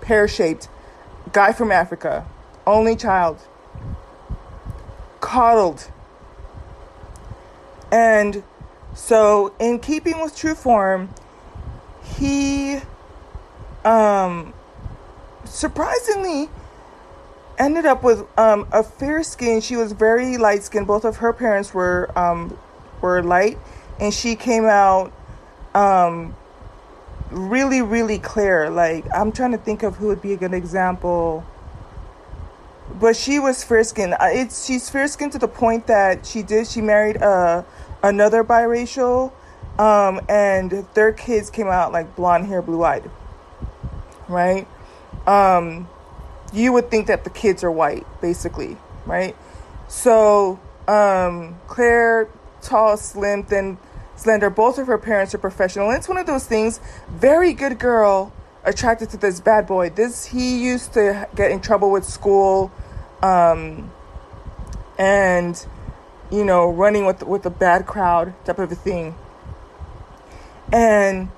[0.00, 0.68] Pear shaped
[1.32, 2.26] guy from africa.
[2.66, 3.38] Only child.
[5.20, 5.90] Coddled.
[7.90, 8.42] And
[8.94, 11.10] so in keeping with true form
[12.16, 12.78] he
[13.84, 14.52] um
[15.44, 16.48] surprisingly
[17.58, 19.60] ended up with um, a fair skin.
[19.60, 20.86] She was very light skinned.
[20.86, 22.56] Both of her parents were um,
[23.00, 23.58] were light,
[24.00, 25.12] and she came out
[25.74, 26.36] um,
[27.30, 28.70] really, really clear.
[28.70, 31.44] Like I'm trying to think of who would be a good example.
[33.00, 34.14] But she was fair skinned.
[34.20, 37.64] It's she's fair skinned to the point that she did she married a uh,
[38.02, 39.32] another biracial,
[39.78, 43.10] um, and their kids came out like blonde hair, blue eyed.
[44.28, 44.66] Right.
[46.52, 49.36] You would think that the kids are white, basically, right?
[49.86, 52.28] So, um, Claire,
[52.62, 53.78] tall, slim, thin,
[54.16, 55.88] slender, both of her parents are professional.
[55.88, 58.32] And it's one of those things, very good girl
[58.64, 59.90] attracted to this bad boy.
[59.90, 62.72] This, he used to get in trouble with school,
[63.22, 63.90] um,
[64.98, 65.64] and,
[66.30, 69.14] you know, running with, with a bad crowd type of a thing.
[70.72, 71.28] And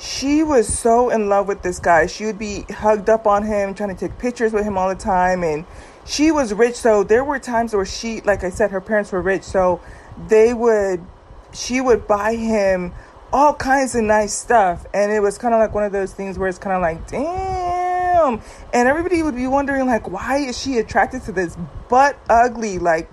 [0.00, 2.06] she was so in love with this guy.
[2.06, 4.94] She would be hugged up on him, trying to take pictures with him all the
[4.94, 5.44] time.
[5.44, 5.66] And
[6.06, 9.20] she was rich, so there were times where she, like I said, her parents were
[9.20, 9.80] rich, so
[10.28, 11.04] they would
[11.52, 12.92] she would buy him
[13.32, 14.86] all kinds of nice stuff.
[14.94, 17.06] And it was kind of like one of those things where it's kind of like,
[17.08, 18.40] damn.
[18.72, 21.56] And everybody would be wondering, like, why is she attracted to this
[21.88, 23.10] butt ugly, like,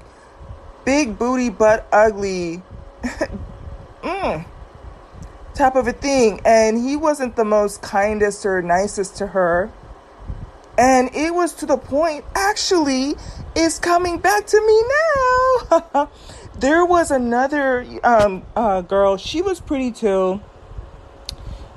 [0.86, 2.62] big booty, butt ugly,
[4.02, 4.46] mm,
[5.58, 6.42] type of a thing.
[6.46, 9.72] And he wasn't the most kindest or nicest to her.
[10.78, 13.16] And it was to the point, actually,
[13.56, 14.84] it's coming back to me
[15.72, 16.10] now.
[16.60, 19.18] there was another um, uh, girl.
[19.18, 20.40] She was pretty too.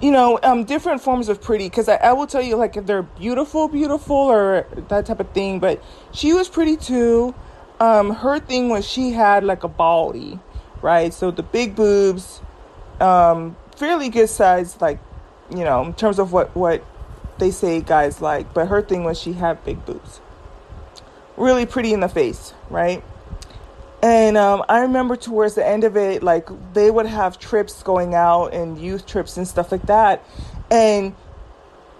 [0.03, 1.65] You know, um, different forms of pretty.
[1.65, 5.31] Because I, I will tell you, like, if they're beautiful, beautiful, or that type of
[5.31, 5.61] thing.
[5.61, 7.35] But she was pretty too.
[7.81, 10.39] Um, her thing was she had like a body,
[10.83, 11.15] right?
[11.15, 12.43] So the big boobs,
[13.01, 15.01] um, fairly good size, like,
[15.51, 16.85] you know, in terms of what what
[17.39, 18.53] they say guys like.
[18.55, 20.21] But her thing was she had big boobs.
[21.37, 23.03] Really pretty in the face, right?
[24.03, 28.15] And um, I remember towards the end of it, like they would have trips going
[28.15, 30.25] out and youth trips and stuff like that.
[30.71, 31.15] And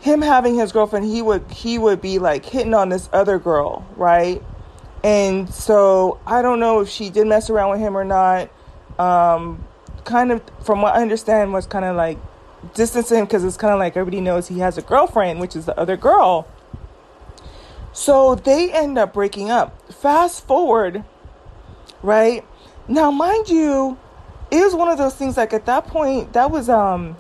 [0.01, 3.87] him having his girlfriend, he would he would be like hitting on this other girl,
[3.97, 4.43] right?
[5.03, 8.51] And so I don't know if she did mess around with him or not.
[8.99, 9.67] Um,
[10.05, 12.19] kind of, from what I understand, was kind of like
[12.75, 15.67] distancing him because it's kind of like everybody knows he has a girlfriend, which is
[15.67, 16.47] the other girl.
[17.93, 19.93] So they end up breaking up.
[19.93, 21.05] Fast forward
[22.03, 22.45] right?
[22.89, 23.99] Now, mind you,
[24.51, 27.17] it was one of those things like at that point, that was um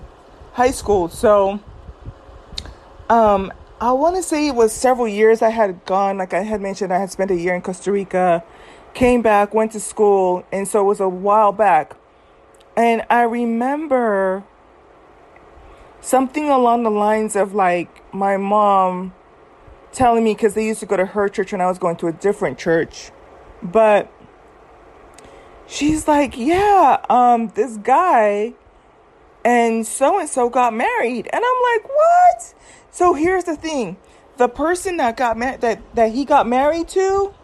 [0.52, 1.08] high school.
[1.08, 1.60] So
[3.08, 6.60] um I want to say it was several years I had gone, like I had
[6.60, 8.44] mentioned, I had spent a year in Costa Rica,
[8.92, 11.96] came back, went to school, and so it was a while back.
[12.80, 14.42] And I remember
[16.00, 19.12] something along the lines of like my mom
[19.92, 22.06] telling me because they used to go to her church when I was going to
[22.06, 23.10] a different church.
[23.62, 24.10] But
[25.66, 28.54] she's like, yeah, um, this guy
[29.44, 31.28] and so and so got married.
[31.30, 32.54] And I'm like, what?
[32.90, 33.98] So here's the thing.
[34.38, 37.34] The person that got married that, that he got married to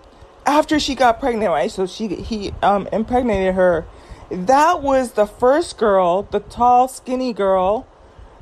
[0.46, 1.70] after she got pregnant, right?
[1.70, 3.84] So she he um impregnated her.
[4.30, 7.86] That was the first girl, the tall, skinny girl.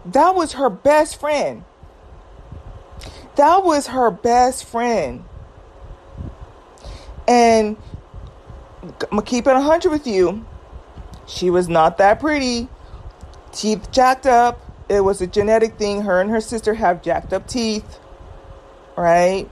[0.04, 1.64] That was her best friend.
[3.36, 5.24] That was her best friend.
[7.26, 7.76] And
[8.82, 10.44] I'm gonna keep it 100 with you.
[11.26, 12.68] She was not that pretty.
[13.52, 14.60] Teeth jacked up.
[14.88, 16.02] It was a genetic thing.
[16.02, 17.98] Her and her sister have jacked up teeth.
[18.96, 19.50] Right?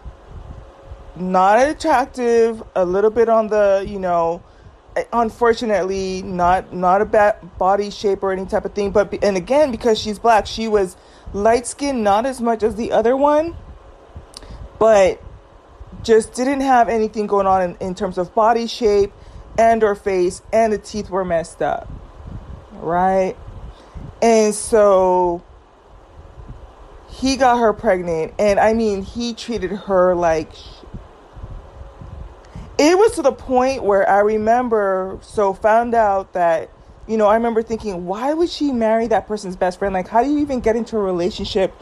[1.17, 2.63] Not attractive.
[2.75, 4.43] A little bit on the, you know,
[5.13, 8.91] unfortunately, not not a bad body shape or any type of thing.
[8.91, 10.97] But and again, because she's black, she was
[11.33, 13.57] light skinned, not as much as the other one,
[14.79, 15.23] but
[16.03, 19.13] just didn't have anything going on in, in terms of body shape
[19.59, 21.91] and her face and the teeth were messed up.
[22.73, 23.37] Right?
[24.21, 25.43] And so
[27.09, 30.53] he got her pregnant and I mean he treated her like
[32.83, 36.71] it was to the point where I remember so found out that
[37.07, 40.23] you know I remember thinking why would she marry that person's best friend like how
[40.23, 41.75] do you even get into a relationship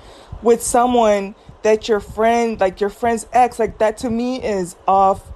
[0.42, 5.30] with someone that your friend like your friend's ex like that to me is off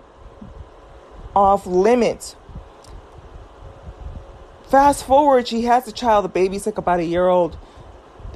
[1.34, 2.36] off limits.
[4.70, 7.56] Fast forward, she has a child, the baby's like about a year old.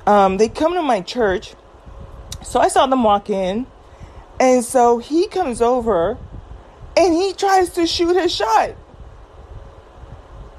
[0.06, 1.54] Um, they come to my church.
[2.42, 3.66] So I saw them walk in.
[4.40, 6.18] And so he comes over
[6.98, 8.74] and he tries to shoot his shot.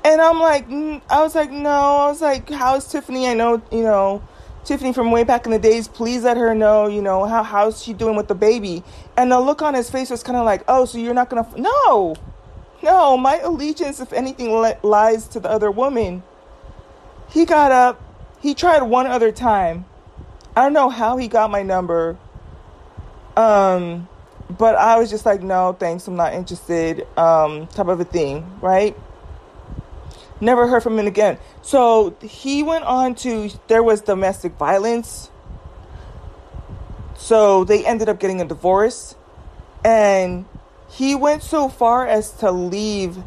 [0.06, 0.65] And I'm like,
[1.10, 1.69] I was like, no.
[1.69, 3.28] I was like, how's Tiffany?
[3.28, 4.23] I know, you know,
[4.63, 5.89] Tiffany from way back in the days.
[5.89, 8.84] Please let her know, you know, how how's she doing with the baby?
[9.17, 11.41] And the look on his face was kind of like, oh, so you're not gonna?
[11.41, 11.58] F-?
[11.58, 12.15] No,
[12.82, 16.23] no, my allegiance, if anything, lies to the other woman.
[17.30, 18.02] He got up.
[18.39, 19.84] He tried one other time.
[20.56, 22.17] I don't know how he got my number.
[23.36, 24.08] Um,
[24.49, 27.07] but I was just like, no, thanks, I'm not interested.
[27.17, 28.97] Um, type of a thing, right?
[30.41, 31.38] Never heard from him again.
[31.62, 35.29] So he went on to there was domestic violence.
[37.15, 39.15] So they ended up getting a divorce,
[39.83, 40.45] and
[40.89, 43.17] he went so far as to leave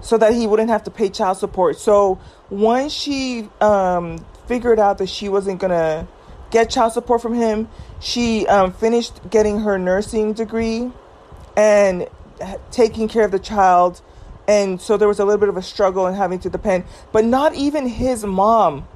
[0.00, 1.78] so that he wouldn't have to pay child support.
[1.78, 2.18] So
[2.48, 6.08] once she um, figured out that she wasn't gonna
[6.50, 7.68] get child support from him,
[8.00, 10.90] she um, finished getting her nursing degree
[11.56, 12.08] and
[12.70, 14.00] taking care of the child.
[14.48, 17.24] And so there was a little bit of a struggle in having to depend, but
[17.24, 18.88] not even his mom.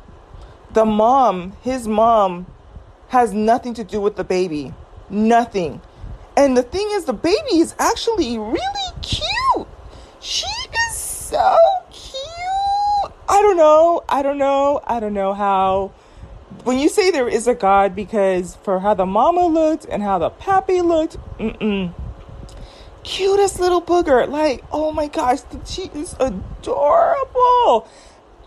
[0.72, 2.46] The mom, his mom,
[3.08, 4.74] has nothing to do with the baby.
[5.08, 5.80] Nothing.
[6.36, 9.68] And the thing is, the baby is actually really cute.
[10.20, 10.46] She
[10.88, 11.56] is so
[11.92, 13.12] cute.
[13.28, 14.02] I don't know.
[14.08, 14.80] I don't know.
[14.84, 15.92] I don't know how.
[16.62, 20.18] When you say there is a God, because for how the mama looked and how
[20.18, 21.92] the pappy looked, mm-mm.
[23.02, 24.26] Cutest little booger.
[24.26, 27.86] Like, oh my gosh, the she is adorable.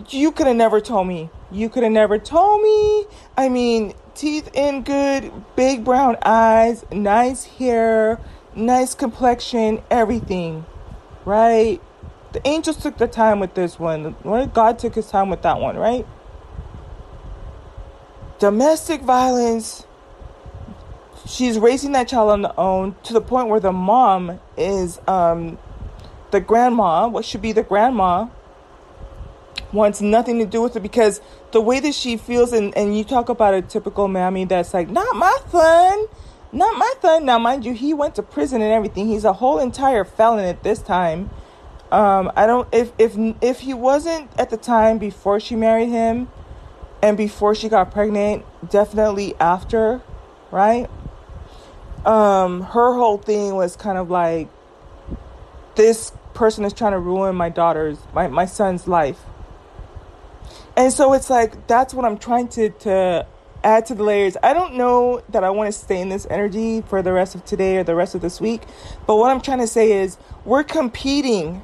[0.09, 1.29] You could have never told me.
[1.51, 3.05] You could have never told me.
[3.37, 8.19] I mean, teeth in good, big brown eyes, nice hair,
[8.55, 10.65] nice complexion, everything.
[11.23, 11.79] Right?
[12.33, 14.15] The angels took the time with this one.
[14.53, 16.05] God took his time with that one, right?
[18.39, 19.85] Domestic violence.
[21.25, 25.57] She's raising that child on her own to the point where the mom is um,
[26.31, 28.27] the grandma, what should be the grandma,
[29.73, 31.19] wants nothing to do with it because
[31.51, 34.89] the way that she feels, and, and you talk about a typical mammy that's like,
[34.89, 36.07] not my son,
[36.51, 37.25] not my son.
[37.25, 39.07] Now, mind you, he went to prison and everything.
[39.07, 41.29] He's a whole entire felon at this time.
[41.91, 46.27] Um, I don't if if if he wasn't at the time before she married him,
[47.01, 50.01] and before she got pregnant, definitely after,
[50.51, 50.89] right?
[52.05, 54.47] Um, her whole thing was kind of like
[55.75, 59.19] this person is trying to ruin my daughter's my, my son's life
[60.77, 63.25] and so it's like that's what I'm trying to to
[63.63, 64.37] add to the layers.
[64.43, 67.43] I don't know that I want to stay in this energy for the rest of
[67.43, 68.61] today or the rest of this week,
[69.07, 71.63] but what I'm trying to say is we're competing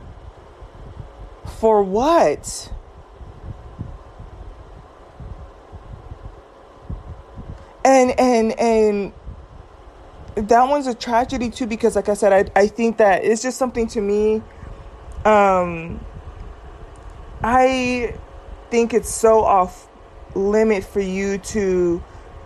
[1.59, 2.71] for what?
[7.85, 9.13] And and and
[10.35, 13.57] that one's a tragedy too because like I said I I think that it's just
[13.57, 14.41] something to me
[15.25, 16.03] um
[17.43, 18.15] I
[18.71, 19.87] think it's so off
[20.33, 22.01] limit for you to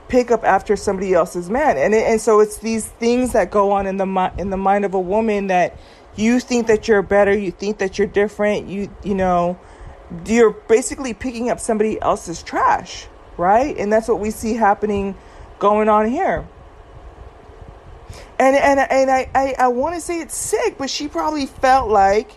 [0.10, 1.78] pick up after somebody else's man.
[1.78, 4.94] And and so it's these things that go on in the in the mind of
[4.94, 5.78] a woman that
[6.16, 9.56] you think that you're better you think that you're different you you know
[10.26, 13.08] you're basically picking up somebody else's trash
[13.38, 13.78] right?
[13.78, 15.16] And that's what we see happening
[15.60, 16.48] going on here
[18.40, 21.90] and and and I I, I want to say it's sick but she probably felt
[21.90, 22.32] like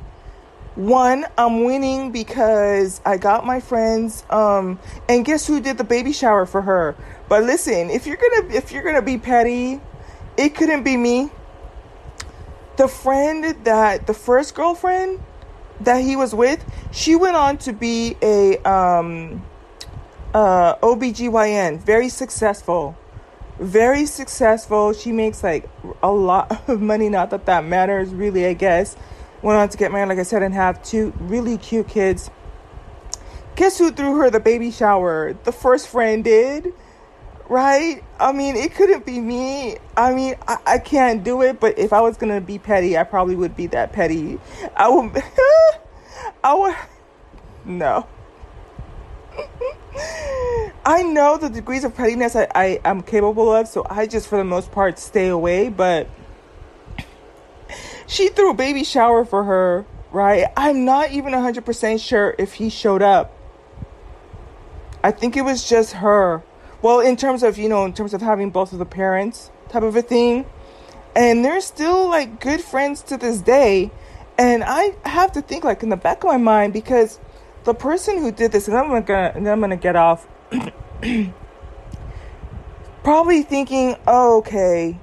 [0.81, 4.25] one, I'm winning because I got my friends.
[4.31, 6.97] Um, and guess who did the baby shower for her?
[7.29, 9.81] But listen, if you're gonna if you're gonna be petty,
[10.37, 11.31] it couldn't be me.
[12.77, 15.21] The friend that the first girlfriend
[15.81, 19.45] that he was with, she went on to be a um,
[20.33, 22.97] uh, OBGYN, very successful.
[23.61, 24.93] Very successful.
[24.93, 25.69] She makes like
[26.03, 27.09] a lot of money.
[27.09, 28.97] Not that that matters, really, I guess
[29.43, 32.31] went on to get married, like I said, and have two really cute kids.
[33.57, 35.35] Guess who threw her the baby shower?
[35.45, 36.73] The first friend did,
[37.49, 38.03] right?
[38.19, 39.77] I mean, it couldn't be me.
[39.97, 43.05] I mean, I, I can't do it, but if I was gonna be petty, I
[43.05, 44.39] probably would be that petty.
[44.77, 45.23] I would,
[46.45, 46.77] I would,
[47.65, 48.07] no.
[50.85, 54.39] I know the degrees of pettiness I, I am capable of, so I just, for
[54.39, 56.09] the most part, stay away, but
[58.07, 60.47] she threw a baby shower for her, right?
[60.57, 63.37] I'm not even 100% sure if he showed up.
[65.03, 66.43] I think it was just her.
[66.83, 69.83] Well, in terms of, you know, in terms of having both of the parents type
[69.83, 70.47] of a thing.
[71.15, 73.91] And they're still like good friends to this day.
[74.39, 77.19] And I have to think like in the back of my mind because
[77.65, 80.27] the person who did this, and I'm gonna, and I'm gonna get off,
[83.03, 84.99] probably thinking, oh, okay,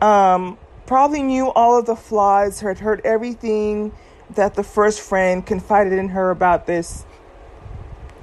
[0.00, 3.92] um, probably knew all of the flaws, had heard everything
[4.30, 7.04] that the first friend confided in her about this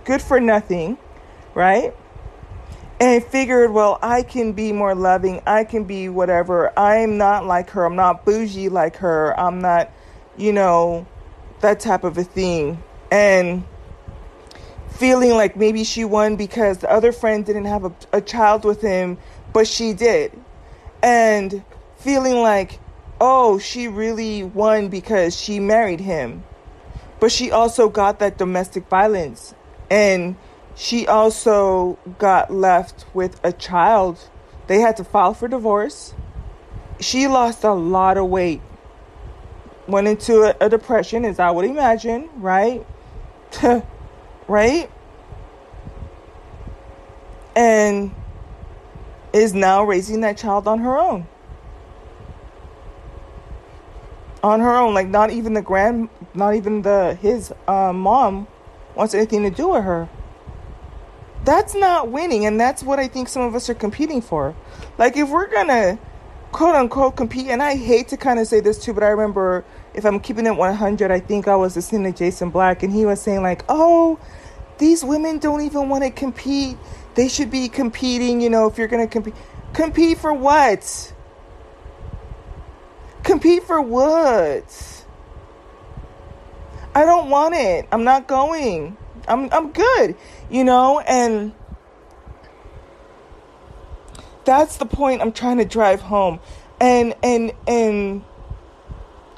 [0.06, 0.98] good for nothing,
[1.54, 1.94] right?
[3.00, 5.42] And figured, well, I can be more loving.
[5.46, 6.78] I can be whatever.
[6.78, 7.86] I'm not like her.
[7.86, 9.38] I'm not bougie like her.
[9.40, 9.92] I'm not,
[10.38, 11.06] you know,
[11.62, 12.82] that type of a thing.
[13.12, 13.66] And
[14.94, 18.82] feeling like maybe she won because the other friend didn't have a, a child with
[18.82, 19.18] him,
[19.52, 20.32] but she did.
[21.02, 21.64] And
[21.98, 22.80] feeling like,
[23.20, 26.44] oh, she really won because she married him.
[27.20, 29.54] But she also got that domestic violence.
[29.90, 30.36] And
[30.76, 34.20] she also got left with a child.
[34.68, 36.14] They had to file for divorce.
[37.00, 38.62] She lost a lot of weight.
[39.88, 42.86] Went into a, a depression, as I would imagine, right?
[44.48, 44.90] right?
[47.56, 48.14] And
[49.32, 51.28] is now raising that child on her own.
[54.44, 54.94] on her own.
[54.94, 58.48] Like not even the grand, not even the his uh, mom
[58.96, 60.10] wants anything to do with her.
[61.46, 64.56] That's not winning, and that's what I think some of us are competing for.
[64.98, 65.98] Like if we're gonna
[66.52, 69.66] quote unquote compete, and I hate to kind of say this too, but I remember
[69.94, 73.06] if I'm keeping it 100, I think I was listening to Jason Black, and he
[73.06, 74.20] was saying like, oh.
[74.78, 76.78] these women don't even want to compete.
[77.16, 79.36] They should be competing, you know, if you're going to compete.
[79.74, 81.14] Compete for what?
[83.24, 85.06] Compete for what?
[86.96, 87.88] I don't want it.
[87.92, 88.98] I'm not going.
[89.28, 90.16] I'm I'm good,
[90.50, 91.54] you know, and
[94.46, 96.40] that's the point I'm trying to drive home.
[96.80, 98.24] And and and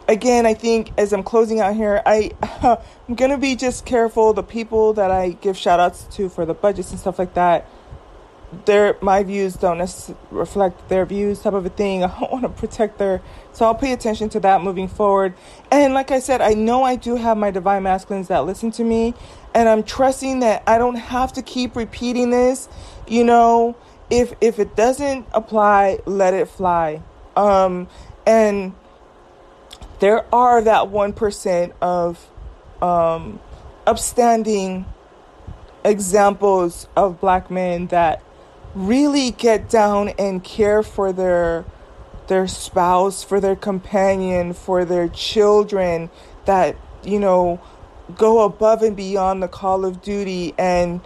[0.07, 2.31] again, I think as I'm closing out here, I
[3.07, 4.33] I'm gonna be just careful.
[4.33, 7.67] The people that I give shout outs to for the budgets and stuff like that,
[8.65, 9.79] their my views don't
[10.31, 12.03] reflect their views, type of a thing.
[12.03, 13.21] I want to protect their,
[13.53, 15.33] so I'll pay attention to that moving forward.
[15.71, 18.83] And like I said, I know I do have my divine masculines that listen to
[18.83, 19.13] me,
[19.53, 22.69] and I'm trusting that I don't have to keep repeating this.
[23.07, 23.75] You know,
[24.09, 27.01] if if it doesn't apply, let it fly.
[27.35, 27.89] Um,
[28.25, 28.73] and
[29.99, 32.29] there are that 1% of
[32.81, 33.39] um,
[33.87, 34.85] upstanding
[35.83, 38.21] examples of black men that
[38.73, 41.65] really get down and care for their
[42.27, 46.09] their spouse, for their companion, for their children
[46.45, 47.61] that, you know,
[48.15, 51.01] go above and beyond the call of duty and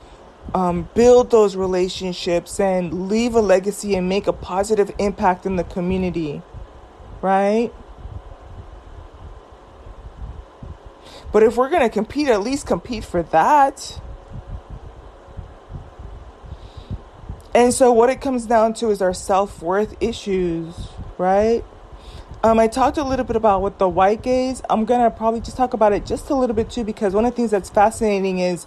[0.54, 5.64] um, build those relationships and leave a legacy and make a positive impact in the
[5.64, 6.42] community,
[7.22, 7.72] right?
[11.32, 13.99] But if we're going to compete, at least compete for that.
[17.53, 20.75] And so, what it comes down to is our self worth issues,
[21.17, 21.63] right?
[22.43, 24.61] Um, I talked a little bit about with the white gaze.
[24.69, 27.32] I'm gonna probably just talk about it just a little bit too, because one of
[27.32, 28.65] the things that's fascinating is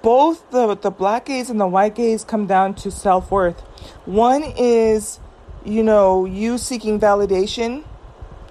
[0.00, 3.60] both the the black gaze and the white gaze come down to self worth.
[4.06, 5.20] One is,
[5.64, 7.84] you know, you seeking validation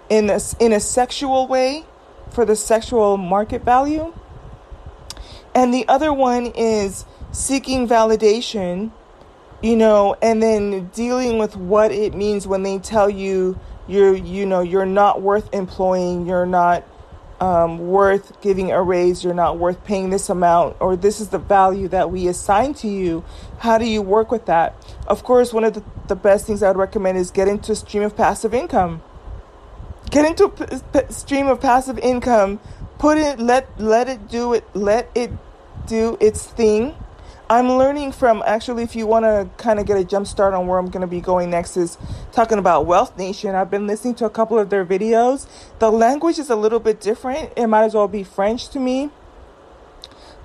[0.10, 1.86] in a, in a sexual way,
[2.32, 4.14] for the sexual market value.
[5.54, 8.92] And the other one is seeking validation,
[9.62, 14.46] you know, and then dealing with what it means when they tell you you're, you
[14.46, 16.86] know, you're not worth employing, you're not
[17.42, 21.40] um, worth giving a raise, you're not worth paying this amount, or this is the
[21.40, 23.26] value that we assign to you.
[23.58, 24.76] How do you work with that?
[25.08, 27.76] Of course, one of the, the best things I would recommend is get into a
[27.76, 29.02] stream of passive income
[30.12, 30.52] get into
[30.94, 32.60] a stream of passive income
[33.00, 35.32] put it let let it do it let it
[35.88, 36.94] do its thing
[37.50, 40.68] i'm learning from actually if you want to kind of get a jump start on
[40.68, 41.98] where i'm going to be going next is
[42.32, 45.48] talking about wealth nation i've been listening to a couple of their videos
[45.80, 49.10] the language is a little bit different it might as well be french to me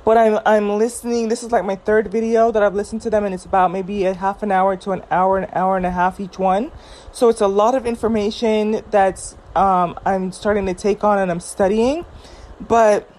[0.05, 1.31] but I'm I'm listening.
[1.31, 4.05] This is like my third video that I've listened to them, and it's about maybe
[4.05, 6.71] a half an hour to an hour, an hour and a half each one.
[7.11, 11.41] So it's a lot of information that's um, I'm starting to take on and I'm
[11.41, 12.05] studying.
[12.61, 13.11] But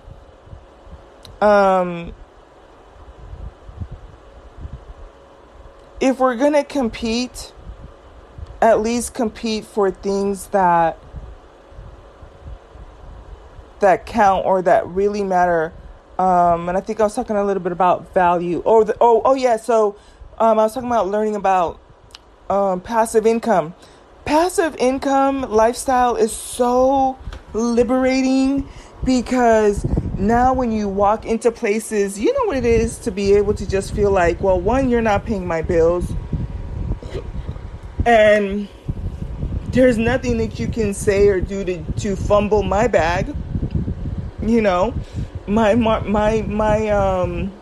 [1.41, 2.13] um,
[5.99, 7.53] if we're going to compete,
[8.61, 10.97] at least compete for things that
[13.79, 15.71] that count or that really matter.
[16.17, 18.63] Um, and I think I was talking a little bit about value.
[18.65, 19.57] Oh, the, oh, oh yeah.
[19.57, 19.95] So
[20.39, 21.79] um, I was talking about learning about
[22.49, 23.75] um, passive income
[24.27, 27.17] passive income lifestyle is so
[27.53, 28.67] liberating
[29.05, 29.85] because
[30.17, 33.65] now when you walk into places, you know what it is to be able to
[33.65, 36.11] just feel like, well, one, you're not paying my bills,
[38.05, 38.67] and
[39.67, 43.33] there's nothing that you can say or do to, to fumble my bag.
[44.41, 44.93] You know,
[45.47, 47.53] my my my um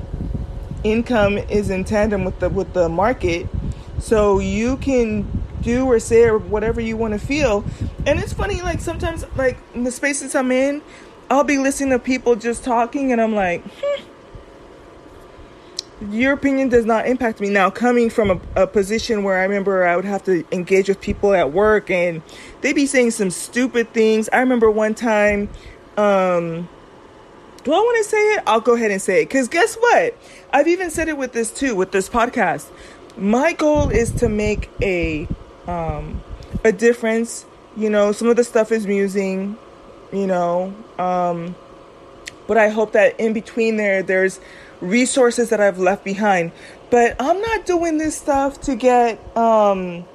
[0.83, 3.45] income is in tandem with the with the market,
[3.99, 7.65] so you can do or say or whatever you want to feel.
[8.05, 10.81] And it's funny, like sometimes, like in the spaces I'm in,
[11.29, 14.03] I'll be listening to people just talking, and I'm like, hmm,
[16.11, 17.49] your opinion does not impact me.
[17.49, 21.01] Now, coming from a, a, position where I remember I would have to engage with
[21.01, 22.21] people at work, and
[22.61, 24.29] they would be saying some stupid things.
[24.31, 25.49] I remember one time,
[25.97, 26.69] um,
[27.63, 28.43] do I want to say it?
[28.45, 29.25] I'll go ahead and say it.
[29.25, 30.15] Because guess what?
[30.53, 32.67] I've even said it with this too, with this podcast.
[33.17, 35.27] My goal is to make a
[35.67, 36.21] um,
[36.63, 37.45] a difference.
[37.77, 39.57] You know, some of the stuff is musing,
[40.13, 41.55] you know, um,
[42.47, 44.39] but I hope that in between there, there's
[44.81, 46.51] resources that I've left behind.
[46.89, 49.19] But I'm not doing this stuff to get.
[49.35, 50.05] Um,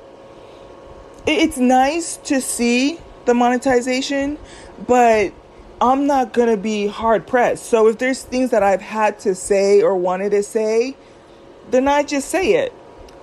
[1.27, 4.39] it's nice to see the monetization,
[4.87, 5.33] but
[5.81, 7.67] I'm not gonna be hard pressed.
[7.67, 10.97] So if there's things that I've had to say or wanted to say,
[11.71, 12.73] then I just say it.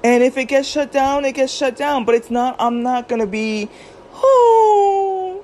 [0.04, 2.06] And if it gets shut down, it gets shut down.
[2.06, 3.70] But it's not, I'm not going to be,
[4.14, 5.44] oh,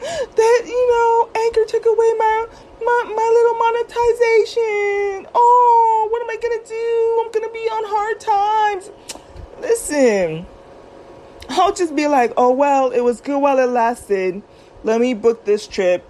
[0.00, 2.46] that, you know, Anchor took away my,
[2.80, 5.26] my, my little monetization.
[5.34, 7.22] Oh, what am I gonna do?
[7.24, 8.90] I'm gonna be on hard times.
[9.60, 10.46] Listen,
[11.50, 14.42] I'll just be like, oh well, it was good while it lasted.
[14.84, 16.04] Let me book this trip.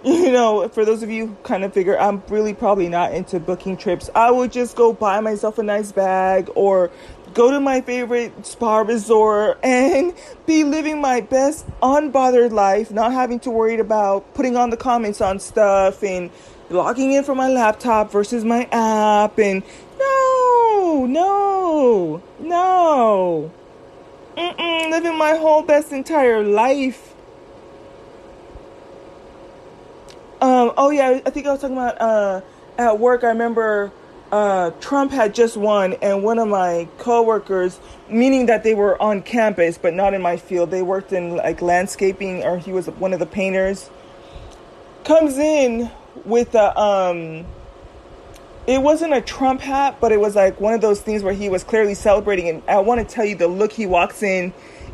[0.04, 3.38] You know, for those of you who kind of figure I'm really probably not into
[3.38, 6.90] booking trips, I would just go buy myself a nice bag or
[7.34, 10.14] go to my favorite spa resort and
[10.46, 15.20] be living my best unbothered life, not having to worry about putting on the comments
[15.20, 16.30] on stuff and
[16.70, 19.62] logging in from my laptop versus my app and
[19.98, 23.52] no, no, no.
[24.34, 27.09] Mm-mm, living my whole best entire life.
[30.40, 32.40] Um, oh yeah, I think I was talking about uh,
[32.78, 33.24] at work.
[33.24, 33.92] I remember
[34.32, 37.78] uh, Trump had just won, and one of my coworkers,
[38.08, 41.60] meaning that they were on campus but not in my field, they worked in like
[41.60, 43.90] landscaping, or he was one of the painters,
[45.04, 45.90] comes in
[46.24, 47.44] with a um.
[48.66, 51.48] It wasn't a Trump hat, but it was like one of those things where he
[51.48, 52.48] was clearly celebrating.
[52.48, 54.52] And I want to tell you the look he walks in,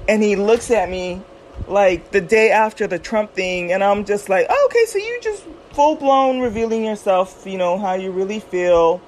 [0.08, 1.20] and he looks at me
[1.68, 5.18] like the day after the Trump thing, and I'm just like, oh, okay, so you
[5.22, 9.00] just full blown revealing yourself, you know, how you really feel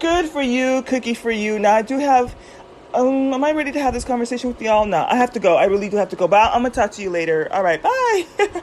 [0.00, 1.58] good for you, cookie for you.
[1.58, 2.34] Now I do have.
[2.94, 4.86] Um, am I ready to have this conversation with y'all?
[4.86, 5.56] No, I have to go.
[5.56, 6.26] I really do have to go.
[6.26, 7.48] But I'm gonna talk to you later.
[7.52, 8.26] All right, bye.